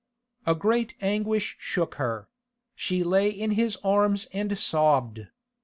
[0.47, 2.27] A great anguish shook her;
[2.73, 5.27] she lay in his arms and sobbed.